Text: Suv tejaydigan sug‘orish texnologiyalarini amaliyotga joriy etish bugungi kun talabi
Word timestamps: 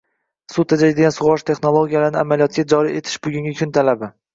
Suv 0.53 0.65
tejaydigan 0.73 1.13
sug‘orish 1.19 1.45
texnologiyalarini 1.51 2.21
amaliyotga 2.25 2.69
joriy 2.77 3.03
etish 3.07 3.25
bugungi 3.29 3.59
kun 3.63 3.81
talabi 3.81 4.17